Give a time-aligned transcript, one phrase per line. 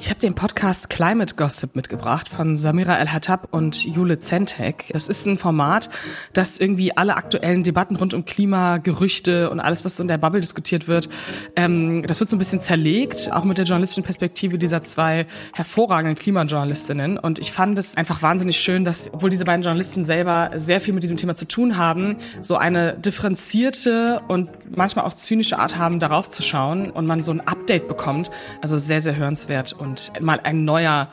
[0.00, 4.86] Ich habe den Podcast Climate Gossip mitgebracht von Samira El-Hattab und Jule Zentek.
[4.92, 5.88] Das ist ein Format,
[6.32, 10.18] das irgendwie alle aktuellen Debatten rund um Klima, Gerüchte und alles, was so in der
[10.18, 11.08] Bubble diskutiert wird,
[11.54, 16.18] ähm, das wird so ein bisschen zerlegt, auch mit der journalistischen Perspektive dieser zwei hervorragenden
[16.18, 17.16] Klimajournalistinnen.
[17.16, 20.92] Und ich fand es einfach wahnsinnig schön, dass, obwohl diese beiden Journalisten selber sehr viel
[20.92, 26.00] mit diesem Thema zu tun haben, so eine differenzierte und manchmal auch zynische Art haben,
[26.00, 28.30] darauf zu schauen und man so ein Update bekommt.
[28.60, 31.08] Also sehr, sehr hörenswert und mal ein neuer,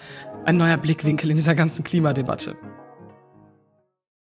[0.45, 2.55] ein neuer Blickwinkel in dieser ganzen Klimadebatte.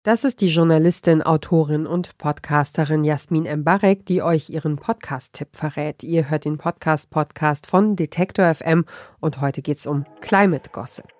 [0.06, 6.04] Das ist die Journalistin, Autorin und Podcasterin Jasmin Embarek, die euch ihren Podcast-Tipp verrät.
[6.04, 8.84] Ihr hört den Podcast-Podcast von Detektor FM
[9.18, 11.15] und heute geht es um Climate Gossip.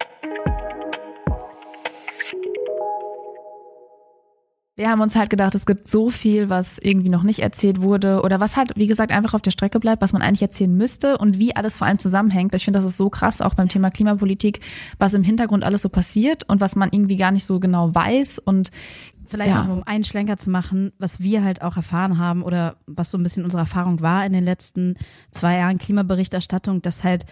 [4.78, 8.20] Wir haben uns halt gedacht, es gibt so viel, was irgendwie noch nicht erzählt wurde
[8.20, 11.16] oder was halt, wie gesagt, einfach auf der Strecke bleibt, was man eigentlich erzählen müsste
[11.16, 12.54] und wie alles vor allem zusammenhängt.
[12.54, 14.60] Ich finde, das ist so krass, auch beim Thema Klimapolitik,
[14.98, 18.38] was im Hintergrund alles so passiert und was man irgendwie gar nicht so genau weiß
[18.38, 18.70] und
[19.28, 19.64] Vielleicht ja.
[19.64, 23.18] noch, um einen Schlenker zu machen, was wir halt auch erfahren haben oder was so
[23.18, 24.94] ein bisschen unsere Erfahrung war in den letzten
[25.32, 27.24] zwei Jahren Klimaberichterstattung, dass halt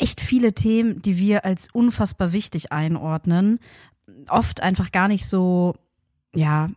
[0.00, 3.60] echt viele Themen, die wir als unfassbar wichtig einordnen,
[4.28, 5.74] oft einfach gar nicht so
[6.38, 6.68] ja,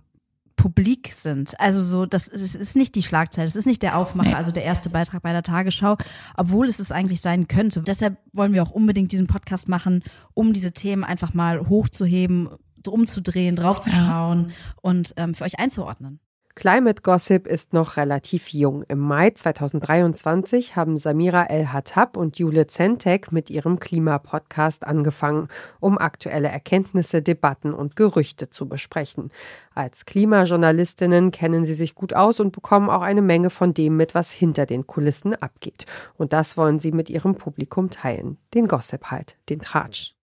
[0.55, 1.59] publik sind.
[1.59, 4.63] Also so, das ist, ist nicht die Schlagzeile, es ist nicht der Aufmacher, also der
[4.63, 5.97] erste Beitrag bei der Tagesschau,
[6.37, 7.81] obwohl es es eigentlich sein könnte.
[7.81, 10.03] Deshalb wollen wir auch unbedingt diesen Podcast machen,
[10.35, 12.49] um diese Themen einfach mal hochzuheben,
[12.85, 14.55] umzudrehen, draufzuschauen ja.
[14.81, 16.19] und ähm, für euch einzuordnen.
[16.55, 18.83] Climate Gossip ist noch relativ jung.
[18.87, 25.47] Im Mai 2023 haben Samira El-Hattab und Jule Zentek mit ihrem Klimapodcast angefangen,
[25.79, 29.31] um aktuelle Erkenntnisse, Debatten und Gerüchte zu besprechen.
[29.73, 34.13] Als Klimajournalistinnen kennen sie sich gut aus und bekommen auch eine Menge von dem mit,
[34.13, 35.85] was hinter den Kulissen abgeht.
[36.17, 38.37] Und das wollen sie mit ihrem Publikum teilen.
[38.53, 40.15] Den Gossip halt, den Tratsch.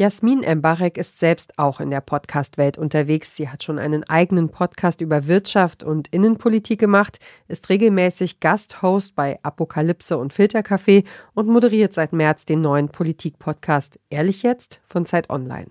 [0.00, 3.34] Jasmin Embarek ist selbst auch in der Podcast-Welt unterwegs.
[3.34, 7.18] Sie hat schon einen eigenen Podcast über Wirtschaft und Innenpolitik gemacht,
[7.48, 14.44] ist regelmäßig Gasthost bei Apokalypse und Filtercafé und moderiert seit März den neuen Politik-Podcast Ehrlich
[14.44, 15.66] jetzt von Zeit Online.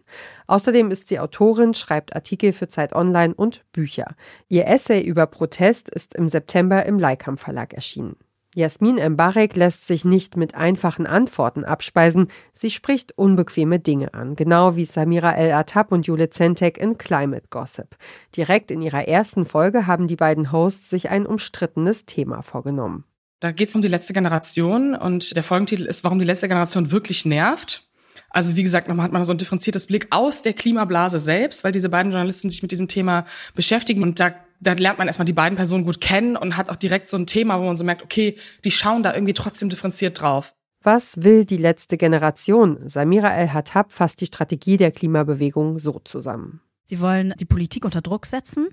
[0.47, 4.13] Außerdem ist sie Autorin, schreibt Artikel für Zeit Online und Bücher.
[4.49, 8.17] Ihr Essay über Protest ist im September im Leikam Verlag erschienen.
[8.57, 12.27] Jasmin Mbarek lässt sich nicht mit einfachen Antworten abspeisen.
[12.53, 17.95] Sie spricht unbequeme Dinge an, genau wie Samira El-Attab und Jule Zentek in Climate Gossip.
[18.35, 23.03] Direkt in ihrer ersten Folge haben die beiden Hosts sich ein umstrittenes Thema vorgenommen.
[23.41, 26.89] Da geht es um die letzte Generation und der Folgentitel ist, warum die letzte Generation
[26.89, 27.83] wirklich nervt.
[28.31, 31.73] Also wie gesagt, nochmal hat man so ein differenziertes Blick aus der Klimablase selbst, weil
[31.73, 35.33] diese beiden Journalisten sich mit diesem Thema beschäftigen und da da lernt man erstmal die
[35.33, 38.03] beiden Personen gut kennen und hat auch direkt so ein Thema, wo man so merkt,
[38.03, 38.35] okay,
[38.65, 40.55] die schauen da irgendwie trotzdem differenziert drauf.
[40.83, 42.87] Was will die letzte Generation?
[42.87, 46.61] Samira El-Hattab fasst die Strategie der Klimabewegung so zusammen.
[46.85, 48.69] Sie wollen die Politik unter Druck setzen,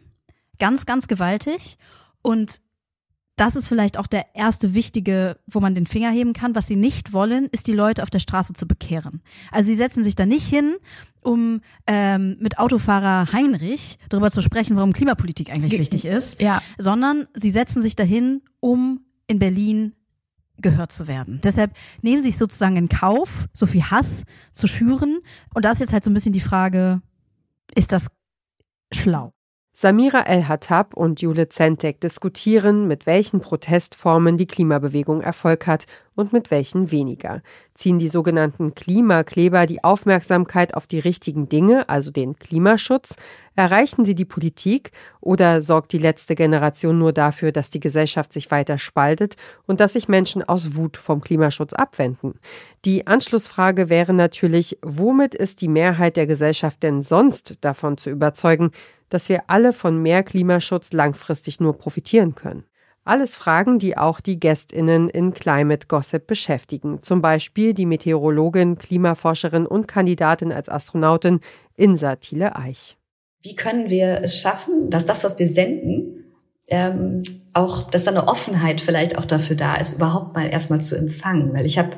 [0.58, 1.76] ganz, ganz gewaltig.
[2.22, 2.60] Und
[3.36, 6.54] das ist vielleicht auch der erste wichtige, wo man den Finger heben kann.
[6.54, 9.22] Was sie nicht wollen, ist die Leute auf der Straße zu bekehren.
[9.50, 10.76] Also sie setzen sich da nicht hin,
[11.20, 16.62] um ähm, mit Autofahrer Heinrich darüber zu sprechen, warum Klimapolitik eigentlich wichtig ist, ja.
[16.78, 19.94] sondern sie setzen sich dahin, um in Berlin
[20.58, 21.40] gehört zu werden.
[21.42, 25.18] Deshalb nehmen sie sich sozusagen in Kauf, so viel Hass zu schüren.
[25.52, 27.02] Und da ist jetzt halt so ein bisschen die Frage,
[27.74, 28.06] ist das
[28.92, 29.32] schlau?
[29.76, 36.52] Samira El-Hattab und Jule Zentek diskutieren, mit welchen Protestformen die Klimabewegung Erfolg hat und mit
[36.52, 37.42] welchen weniger.
[37.74, 43.16] Ziehen die sogenannten Klimakleber die Aufmerksamkeit auf die richtigen Dinge, also den Klimaschutz?
[43.56, 48.52] Erreichen sie die Politik oder sorgt die letzte Generation nur dafür, dass die Gesellschaft sich
[48.52, 49.34] weiter spaltet
[49.66, 52.38] und dass sich Menschen aus Wut vom Klimaschutz abwenden?
[52.84, 58.70] Die Anschlussfrage wäre natürlich, womit ist die Mehrheit der Gesellschaft denn sonst davon zu überzeugen,
[59.14, 62.64] dass wir alle von mehr Klimaschutz langfristig nur profitieren können.
[63.04, 67.02] Alles Fragen, die auch die GästInnen in Climate Gossip beschäftigen.
[67.02, 71.40] Zum Beispiel die Meteorologin, Klimaforscherin und Kandidatin als Astronautin
[71.76, 72.96] Insa Thiele Eich.
[73.42, 76.24] Wie können wir es schaffen, dass das, was wir senden,
[76.68, 77.22] ähm,
[77.52, 81.52] auch, dass da eine Offenheit vielleicht auch dafür da ist, überhaupt mal erstmal zu empfangen?
[81.52, 81.90] Weil ich habe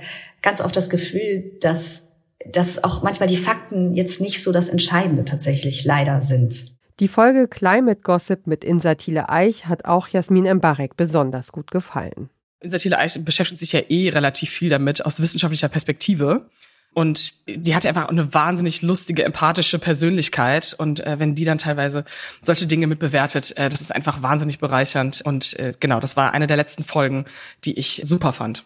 [0.43, 2.09] ganz oft das Gefühl, dass,
[2.51, 6.76] dass auch manchmal die Fakten jetzt nicht so das Entscheidende tatsächlich leider sind.
[6.99, 12.31] Die Folge Climate Gossip mit Insatile Eich hat auch Jasmin Embarek besonders gut gefallen.
[12.61, 16.49] Insatile Eich beschäftigt sich ja eh relativ viel damit aus wissenschaftlicher Perspektive.
[16.95, 20.75] Und die hat einfach eine wahnsinnig lustige, empathische Persönlichkeit.
[20.79, 22.07] Und äh, wenn die dann teilweise
[22.41, 25.21] solche Dinge mit bewertet, äh, das ist einfach wahnsinnig bereichernd.
[25.21, 27.27] Und äh, genau, das war eine der letzten Folgen,
[27.67, 28.65] die ich super fand.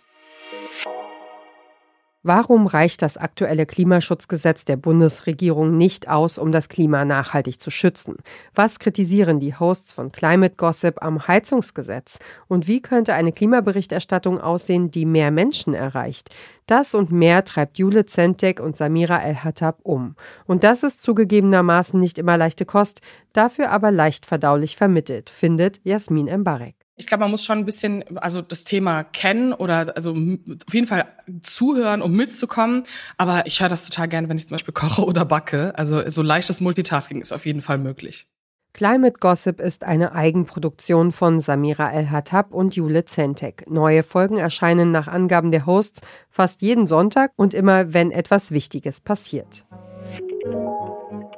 [2.23, 8.17] Warum reicht das aktuelle Klimaschutzgesetz der Bundesregierung nicht aus, um das Klima nachhaltig zu schützen?
[8.55, 12.19] Was kritisieren die Hosts von Climate Gossip am Heizungsgesetz?
[12.47, 16.29] Und wie könnte eine Klimaberichterstattung aussehen, die mehr Menschen erreicht?
[16.67, 20.15] Das und mehr treibt Jule Zentek und Samira El-Hattab um.
[20.45, 23.01] Und das ist zugegebenermaßen nicht immer leichte Kost,
[23.33, 28.05] dafür aber leicht verdaulich vermittelt, findet Jasmin Embarek ich glaube, man muss schon ein bisschen,
[28.19, 31.07] also das Thema kennen oder also auf jeden Fall
[31.41, 32.85] zuhören, um mitzukommen.
[33.17, 35.73] Aber ich höre das total gerne, wenn ich zum Beispiel koche oder backe.
[35.77, 38.29] Also so leichtes Multitasking ist auf jeden Fall möglich.
[38.75, 43.65] Climate Gossip ist eine Eigenproduktion von Samira El-Hattab und Jule Zentek.
[43.69, 49.01] Neue Folgen erscheinen nach Angaben der Hosts fast jeden Sonntag und immer, wenn etwas Wichtiges
[49.01, 49.65] passiert.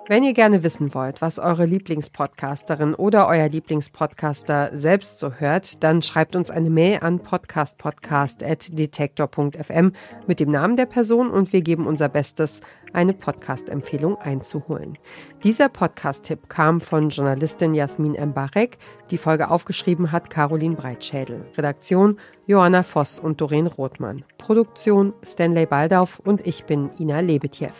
[0.09, 6.03] Wenn ihr gerne wissen wollt, was eure Lieblingspodcasterin oder euer Lieblingspodcaster selbst so hört, dann
[6.03, 9.93] schreibt uns eine Mail an podcastpodcast.detektor.fm
[10.27, 12.63] mit dem Namen der Person und wir geben unser Bestes,
[12.93, 14.99] eine Podcast-Empfehlung einzuholen.
[15.45, 18.79] Dieser Podcast-Tipp kam von Journalistin Jasmin Embarek.
[19.13, 21.47] Die Folge aufgeschrieben hat Caroline Breitschädel.
[21.57, 24.25] Redaktion Johanna Voss und Doreen Rothmann.
[24.37, 27.71] Produktion Stanley Baldauf und ich bin Ina Lebetjew.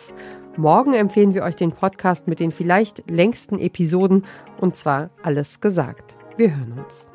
[0.57, 4.23] Morgen empfehlen wir euch den Podcast mit den vielleicht längsten Episoden
[4.59, 6.15] und zwar alles gesagt.
[6.37, 7.09] Wir hören uns.